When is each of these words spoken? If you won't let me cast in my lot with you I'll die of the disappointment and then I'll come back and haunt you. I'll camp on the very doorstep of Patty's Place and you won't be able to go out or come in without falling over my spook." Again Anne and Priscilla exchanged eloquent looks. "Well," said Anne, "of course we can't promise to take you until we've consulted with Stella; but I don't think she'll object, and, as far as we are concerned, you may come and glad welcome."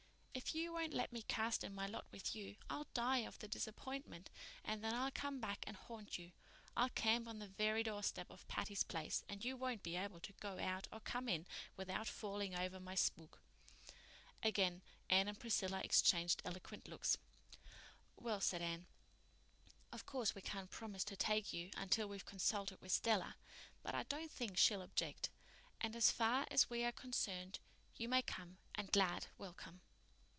If 0.33 0.55
you 0.55 0.73
won't 0.73 0.93
let 0.93 1.11
me 1.13 1.21
cast 1.23 1.61
in 1.63 1.75
my 1.75 1.87
lot 1.87 2.05
with 2.11 2.33
you 2.35 2.55
I'll 2.69 2.87
die 2.93 3.19
of 3.19 3.37
the 3.39 3.47
disappointment 3.49 4.29
and 4.65 4.81
then 4.83 4.93
I'll 4.93 5.11
come 5.11 5.39
back 5.39 5.63
and 5.67 5.75
haunt 5.75 6.17
you. 6.17 6.31
I'll 6.75 6.89
camp 6.89 7.27
on 7.27 7.39
the 7.39 7.47
very 7.49 7.83
doorstep 7.83 8.29
of 8.29 8.47
Patty's 8.47 8.83
Place 8.83 9.23
and 9.29 9.43
you 9.45 9.55
won't 9.57 9.83
be 9.83 9.95
able 9.97 10.19
to 10.21 10.33
go 10.39 10.57
out 10.57 10.87
or 10.91 10.99
come 11.01 11.27
in 11.29 11.45
without 11.77 12.07
falling 12.07 12.55
over 12.55 12.79
my 12.79 12.95
spook." 12.95 13.39
Again 14.41 14.81
Anne 15.09 15.27
and 15.27 15.39
Priscilla 15.39 15.81
exchanged 15.83 16.41
eloquent 16.45 16.87
looks. 16.87 17.17
"Well," 18.15 18.39
said 18.41 18.61
Anne, 18.61 18.87
"of 19.91 20.05
course 20.05 20.33
we 20.33 20.41
can't 20.41 20.71
promise 20.71 21.03
to 21.05 21.15
take 21.17 21.51
you 21.53 21.71
until 21.77 22.07
we've 22.07 22.25
consulted 22.25 22.81
with 22.81 22.91
Stella; 22.93 23.35
but 23.83 23.93
I 23.93 24.03
don't 24.03 24.31
think 24.31 24.57
she'll 24.57 24.81
object, 24.81 25.29
and, 25.81 25.95
as 25.95 26.09
far 26.09 26.47
as 26.49 26.69
we 26.69 26.83
are 26.83 26.91
concerned, 26.93 27.59
you 27.95 28.07
may 28.09 28.21
come 28.21 28.57
and 28.73 28.91
glad 28.91 29.27
welcome." 29.37 29.81